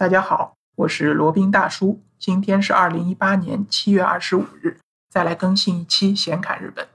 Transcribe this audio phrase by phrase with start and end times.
[0.00, 2.02] 大家好，我是罗宾大叔。
[2.18, 4.78] 今天是二零一八年七月二十五日，
[5.10, 6.88] 再来更新一期闲侃日本。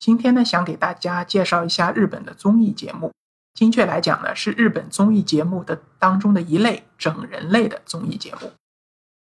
[0.00, 3.12] 今天呢，想给大家介绍一下日本的综艺节目。
[3.54, 8.50] 精确来讲呢，是日本综艺节目的当中的一类整人类的综艺节目。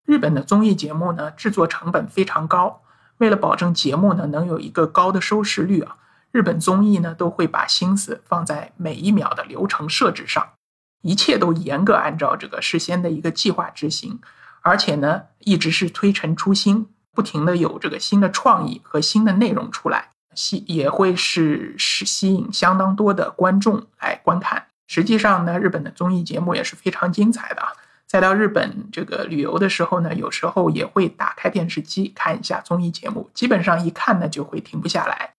[0.05, 2.83] 日本的综艺节目呢，制作成本非常高，
[3.17, 5.97] 为了保证节目呢能有一个高的收视率啊，
[6.31, 10.53] 日本综艺呢都会把心思放在每一秒的流程设置上。
[11.01, 14.19] 一切都严格按照这个事先的一个计划执行，
[14.61, 24.65] 而且呢，一直是推陈出新，不停的有这个新的创意和新的内容出来，吸也会是是吸引相当多的观众来观看。
[24.87, 27.69] 实际上呢，日本的综艺节目也是非常精彩的啊。
[28.07, 35.34] 再到日本这个旅游的时候呢，有时候也会打开电视机看一下综艺节目，基本上一看呢就会停不下来。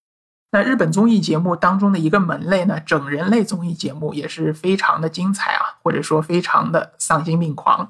[0.52, 7.88] 那日本综艺节目当中的一个门类呢，整人类综艺节目也是非常的精彩啊，或者说非常的丧心病狂。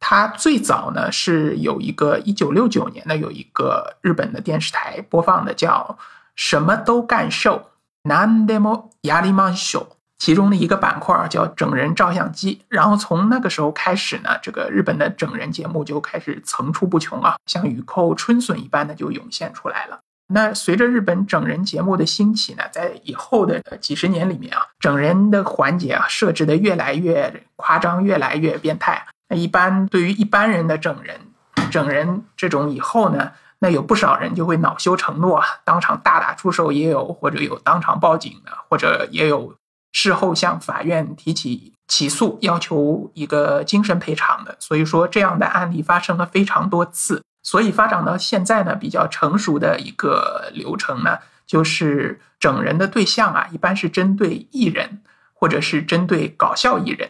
[0.00, 5.98] 它最早呢是有一个一九六九年的有一个日本的电视台播放的叫
[6.34, 7.70] 什么都干秀
[8.04, 12.60] （Nandemo y a r i m a s h o 其中的一个板块叫整人照相机。
[12.68, 20.00] 然后从那个时候开始呢，这个日本的整人节目就开始层出不穷啊，像雨后春笋一般的就涌现出来了。
[20.30, 29.06] 那随着日本整人节目的兴起呢，在以后的几十年里面啊，整人的环节啊设置的越来越夸张，越来越变态。
[29.30, 31.18] 那一般对于一般人的整人，
[31.70, 39.54] 整人这种以后呢，那有不少人就会恼羞成怒啊，当场大打出手，也有或者有当场报警的，或者也有
[39.92, 44.54] 事后向法院提起起诉，要求一个精神赔偿的。
[44.60, 47.22] 所以说，这样的案例发生了非常多次。
[47.50, 55.00] 所以发展到现在呢，比较成熟的一个流程呢，就是整人的对象啊，一般是针对艺人
[55.32, 57.08] 或者是针对搞笑艺人。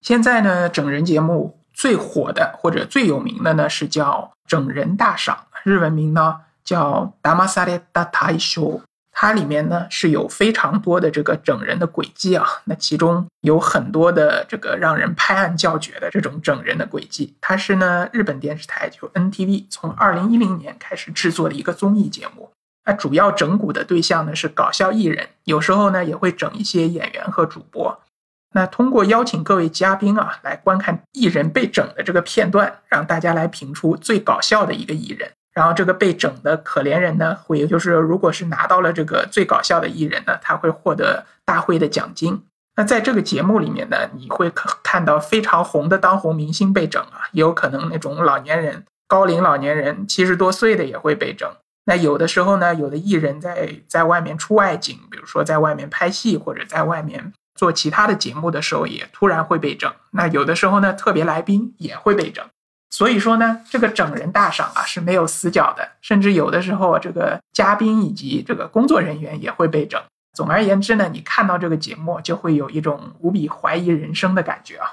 [0.00, 8.80] 现在呢，整人节目最火的或者最有名的呢，是叫整人大赏，日文名呢叫达玛萨列达泰秀。
[9.18, 17.34] 它里面呢是有非常多的这个整人的轨迹啊，那其中有很多的这个让人拍案叫绝的这种整人的轨迹。
[17.40, 22.50] 它是呢日本电视台就 NTV 从二零一零年开始制作的一个综艺节目。
[22.84, 27.98] 那主要整蛊的对象呢是搞笑艺人，有时候呢也会整一些演员和主播。
[28.54, 35.30] 那通过邀请各位嘉宾啊来观看艺人被整的这个片段，让大家来评出最搞笑的一个艺人。
[35.56, 42.44] 然后这个被整的可怜人呢，会就是如果是拿到了这个最搞笑的艺人呢，他会获得大会的奖金。
[42.76, 44.52] 那在这个节目里面呢，你会
[44.82, 51.50] 看到非常红的当红明星被整啊，也有可能那种老年人、高龄老年人七十多岁的也会被整。
[51.86, 59.90] 那有的时候呢，有的艺人在在外面出外景，比如说在外面拍戏或者在外面做其他的节目的时候，也突然会被整。
[60.10, 62.44] 那有的时候呢，特别来宾也会被整。
[62.90, 70.00] 所以说呢，这个整人大赏啊是没有死角的，甚至有的时候这个嘉宾以及这个工作人员也会被整。
[70.34, 74.86] 总而言之呢，你看到这个节目就会有一种无比怀疑人生的感觉啊。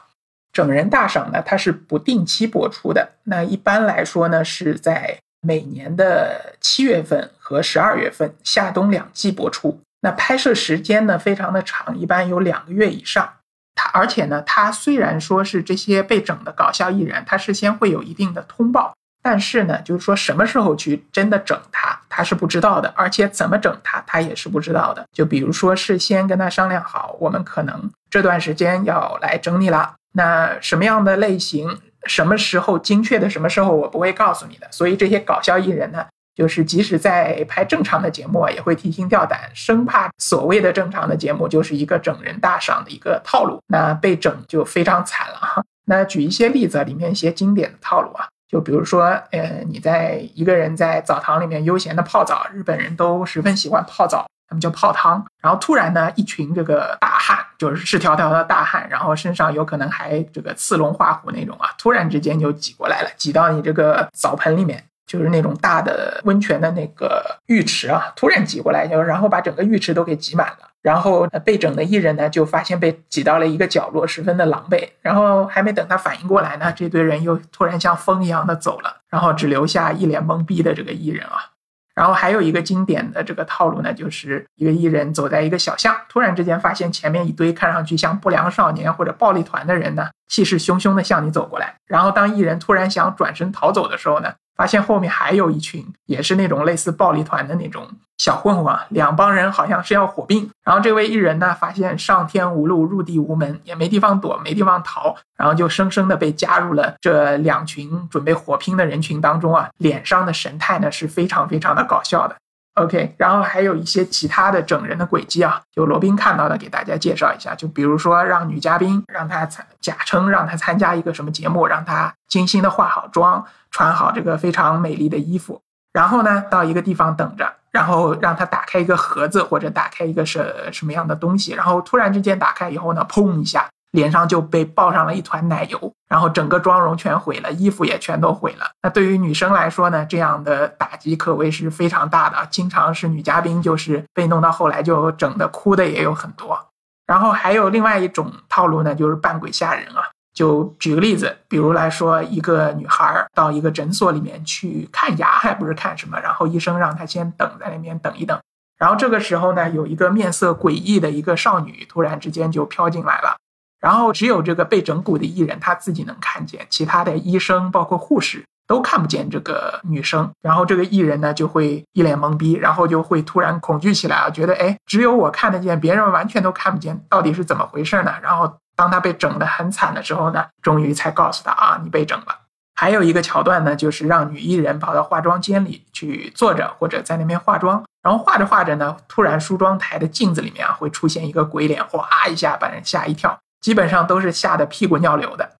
[0.51, 9.79] 整人大赏呢，它是不定期播出的，那一般来说呢是在每年的七月份和十二月份夏冬两季播出。
[10.01, 13.33] 那拍摄时间呢非常的长，一般有两个月以上。
[13.75, 25.05] 他而且呢，他虽然说是这些被整的搞笑艺人，他事先会有一定的通报，但是呢，就是说什么时候去真的整他，他是不知道的，而且怎么整他，他也是不知道的。
[25.11, 34.67] 就比如说事先跟他商量好，我们可能这段时间要来整你了，那什么样的类型，什么时候精确的什么时候，我不会告诉你的。
[34.71, 36.05] 所以这些搞笑艺人呢。
[36.35, 45.63] 就是即使在拍正常的节目啊，也会提心吊胆，生怕所谓的正常的节目就是一个整人大赏的一个套路，那被整就非常惨了哈。
[45.85, 55.23] 那举一些例子，里面一些经典的套路啊，就比如说，呃，你在一个人在澡堂里面悠闲的泡澡，日本人都十分喜欢泡澡，他们叫泡汤。
[55.41, 64.83] 然后突然呢，一群这个大汉，就是赤条条的大汉，然后身上有可能还这个刺龙画虎那种啊，突然之间就挤过来了，挤到你这个澡盆里面。
[65.13, 70.71] 就是那种大的温泉的那个浴池啊，突然挤过来，就然后把整个浴池都给挤满了。
[70.81, 74.89] 然后被整的艺人呢，就发现被挤到了一个角落，十分的狼狈。
[75.01, 81.51] 然后还没等他反应过来呢，这堆人又突然像风一样的走了，然后只留下一脸懵逼的这个艺人啊。
[81.93, 91.75] 然后还有一个经典的这个套路呢，就是一个艺人走在一个小巷，突然之间发现前面一堆看上去像不良少年或者暴力团的人呢，气势汹汹的向你走过来。
[91.85, 100.49] 然后当艺人突然想转身逃走的时候呢，发现后面还有一群也是那种类似暴力团的那种小混混啊，两帮人好像是要火并。
[100.63, 112.35] 然后这位艺人呢，发现上天无路，入地无门，也没地方躲，没地方逃，然后就生生的被加入了这两群准备火拼的人群当中啊，脸上的神态呢是非常非常的搞笑的。
[112.75, 117.53] OK，然后还有一些其他的整人的轨迹啊，就罗宾看到的，给大家介绍一下。
[117.53, 125.61] 就比如说，让女嘉宾让她参假称让她参加一个什么节目，让她精心的化好妆，穿好这个非常美丽的衣服，
[125.91, 133.69] 然后呢到一个地方等着，然后让她打开一个盒子或者打开一个什什么样的东西，然后突然之间打开以后呢，砰一下。
[133.93, 138.69] 脸上就被爆上了一团奶油，然后整个妆容全毁了，衣服也全都毁了。
[138.81, 142.35] 那对于女生来说呢，这样的打击可谓是非常大的。
[142.49, 146.59] 经常是女嘉宾就是被弄到后来就整的哭的也有很多。
[147.05, 150.09] 然后还有另外一种套路呢，就是扮鬼吓人啊。
[150.33, 158.39] 就举个例子，比如来说，一个女孩到一个诊所里面去看牙，还不是看什么，然后医生让她先等在那边等一等。
[158.79, 163.35] 然后这个时候呢，有一个面色诡异的一个少女突然之间就飘进来了。
[163.83, 170.31] 然后只有这个被整蛊的艺人他自己能看见，其他的医生包括护士都看不见这个女生。
[170.41, 178.13] 然后这个艺人呢就会一脸懵逼，然后就会突然恐惧起来啊，觉得哎，只有我看得见，别人完全都看不见，到底是怎么回事呢？
[178.23, 182.37] 然后当他被整得很惨的时候呢，终于才告诉他啊，你被整了。
[182.75, 193.37] 还有一个桥段呢，就是让女艺人跑到化妆间里去坐着，或者在那边化妆，然后画着画着呢，突然梳妆台的镜子里面啊会出现一个鬼脸，哗一下把人吓一跳。
[193.63, 195.53] 基本上都是吓得屁滚尿流的，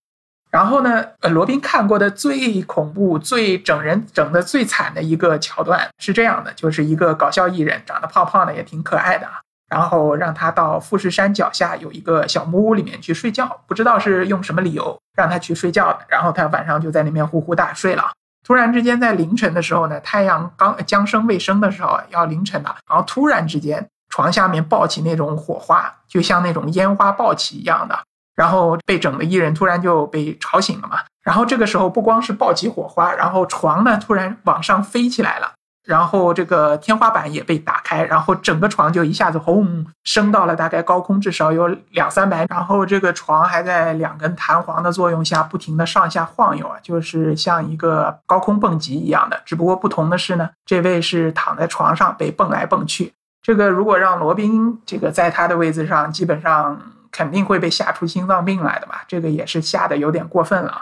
[0.52, 9.40] 然后呢，呃，罗宾看过的最恐怖、最整人整的最惨的一个桥段是这样的：，就是一个搞笑艺人，长得胖胖的，也挺可爱的啊，
[9.70, 18.12] 然后让他到富士山脚下有一个小木屋里面去睡觉，不知道是用什么理由让他去睡觉的，然后他晚上就在那边呼呼大睡了。
[18.46, 23.88] 突然之间，在凌晨的时候呢，太阳刚将升未升的时候，要凌晨了，然后突然之间。
[24.14, 27.98] 床下面爆起那种火花，就像那种烟花爆起一样的，
[28.36, 31.00] 然后被整的艺人突然就被吵醒了嘛。
[31.24, 49.42] 然后这个时候不光是爆起火花，然后床呢突然往上飞起来了，然后这个天花板也被打开，然后整个床就一下子轰升到了大概高空至少有两三百，然后这个床还在两根弹簧的作用下不停的上下晃悠啊，就是像一个高空蹦极一样的。
[49.44, 53.12] 只不过不同的是呢，这位是躺在床上被蹦来蹦去。
[53.44, 56.82] 这个如果让罗宾这个在他的位置上，基本上
[57.12, 59.04] 肯定会被吓出心脏病来的吧？
[59.08, 60.82] 这个也是吓得有点过分了啊。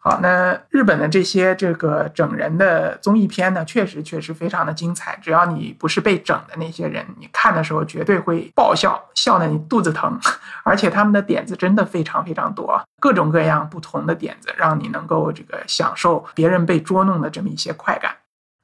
[0.00, 5.18] 好，那日本的这些这个整人的综艺片呢，确实确实非常的精彩。
[5.20, 10.16] 只要你不是被整的那些人，你看的时候绝对会爆笑，笑得你肚子疼。
[10.62, 18.14] 而且他们的点子真的非常非常多，各种各样不同的点子，让你能够这个享受别人被捉弄的这么一些快感。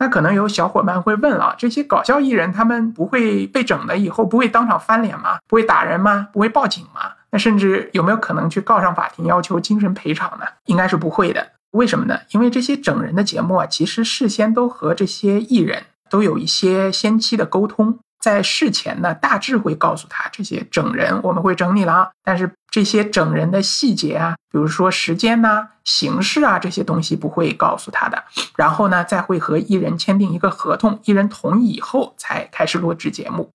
[0.05, 5.39] 那可能有小伙伴会问了：这些搞笑艺人他们不会被整的以后不会当场翻脸吗？
[5.49, 6.29] 不会打人吗？
[6.31, 7.13] 不会报警吗？
[7.31, 10.45] 那甚至有没有可能去告上法庭要求精神赔偿呢？
[10.67, 11.47] 应该是不会的。
[11.71, 12.19] 为什么呢？
[12.33, 17.99] 因为这些整人的节目啊，其实事先都和这些艺人都有一些先期的沟通。
[18.21, 28.25] 在事前呢，大致会告诉他这些整人我们会整你了，但是这些整人的细节啊，比如说时间呐、形式啊这些东西不会告诉他的。
[28.57, 33.49] 然后呢，再会和艺人签订一个合同，艺人同意以后才开始录制节目。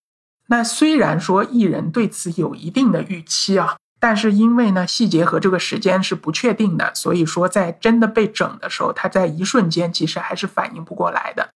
[0.48, 11.50] 那虽然说艺人对此有一定的预期啊，但是因为呢细节和这个时间是不确定的，所以说在真的被整的时候，他在一瞬间其实还是反应不过来的。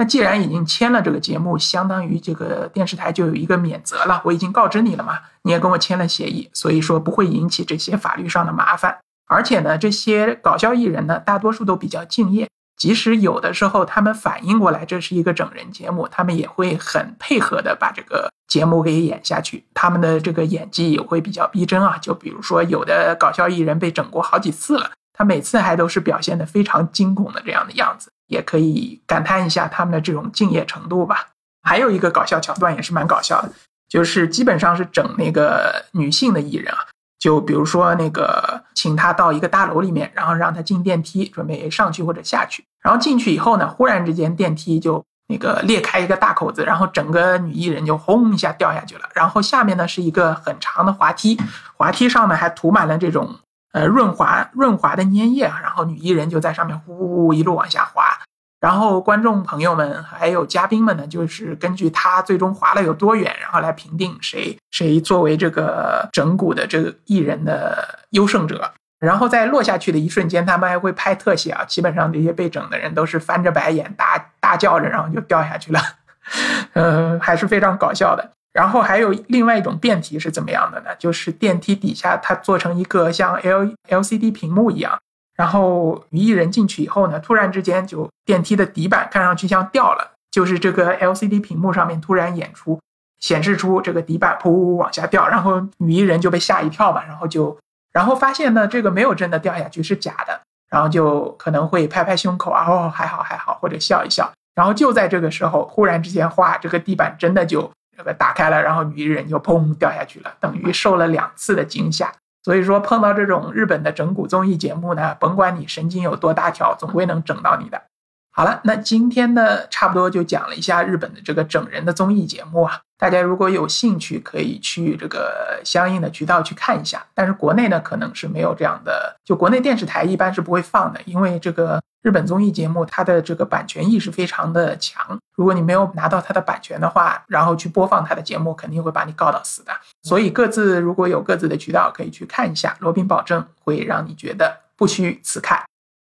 [0.00, 4.22] 那既然已经签了这个节目，相当于这个电视台就有一个免责了。
[4.24, 8.96] 我已经告知你了嘛，你也跟我签了协议，所以说不会引起这些法律上的麻烦。
[9.26, 19.64] 而且呢，这些搞笑艺人呢，大多数都比较敬业，即使有的时候他们反应过来这是一个整人节目，他们也会很配合的把这个节目给演下去。
[19.74, 21.98] 他们的这个演技也会比较逼真啊。
[22.00, 28.12] 就比如说有的搞笑艺人被整过好几次了，他每次还都是表现的非常惊恐的这样的样子。
[28.28, 31.28] 也可以感叹一下他们的这种敬业程度吧。
[31.62, 33.50] 还有一个搞笑桥段也是蛮搞笑的，
[33.88, 36.78] 就是基本上是整那个女性的艺人啊，
[37.18, 42.64] 就比如说那个请她到一个大楼里面，然后让她进电梯，准备上去或者下去。
[42.80, 49.08] 然后进去以后呢，忽然之间电梯就那个裂开一个大口子，然后整个女艺人就轰一下掉下去了。
[49.14, 51.38] 然后下面呢是一个很长的滑梯，
[51.76, 53.34] 滑梯上呢还涂满了这种。
[53.72, 58.18] 呃，润滑润滑的粘液，然后女艺人就在上面呼呼呼一路往下滑，
[58.60, 68.72] 然后观众朋友们还有嘉宾们呢，就是根据她最终滑了有多远，然后来评定谁谁作为这个整蛊的这个艺人的优胜者。
[68.98, 75.80] 然后在落下去的一瞬间，他们还会拍特写啊，基本上这些被整的人都是翻着白眼、大大叫着，然后就掉下去了，
[76.72, 78.32] 呃，还是非常搞笑的。
[78.52, 80.90] 然后还有另外一种变体是怎么样的呢？
[80.98, 84.98] 就是电梯底下它做成一个像 L L C D 屏幕一样，
[85.36, 92.80] 然后女艺人进去以后呢，突然之间就电梯的底板看上去像掉了，就是这个 L C D 屏幕上面突然演出
[93.20, 97.56] 显示出这个底板噗往下掉，然后女艺人就被吓一跳嘛，然后就。
[97.90, 100.40] 然后发现呢，这个没有真的掉下去，是假的。
[100.68, 104.30] 然后就可能会拍拍胸口啊，哦，还好还好，或者笑一笑。
[104.54, 112.12] 然后就在这个时候，忽然之间，哗，这个地板真的就这个打开了，然后女艺人就砰掉下去了，等于受了两次的惊吓。
[112.44, 117.82] 所以说，碰到这种日本的整蛊综艺节目呢，甭管你神经有多大条，总归能整到你的。
[118.30, 122.78] 好了，那今天呢，差不多就讲了一下日本的这个整人的综艺节目啊。
[122.96, 127.04] 大家如果有兴趣，可以去这个相应的渠道去看一下。
[127.14, 135.18] 但是国内呢，可能是没有这样的，就国内电视台一般是不会放的，因为这个日本综艺节目它的这个版权意识非常的强。
[135.36, 139.72] 如果你没有拿到它的版权的话，然后去播放它的节目，肯定会把你告到死的。
[140.04, 142.74] 所以各自如果有各自的渠道，可以去看一下。
[142.80, 145.62] 罗宾保证会让你觉得不虚此看。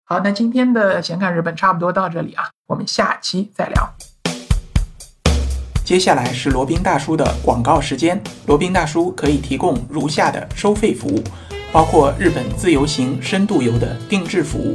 [0.07, 3.87] 好，那今天的闲看日本差不多到这里啊，我们下期再聊。
[5.85, 8.19] 接下来是罗宾大叔的广告时间。
[8.47, 11.23] 罗宾大叔可以提供如下的收费服务，
[11.71, 14.75] 包括日本自由行、深度游的定制服务，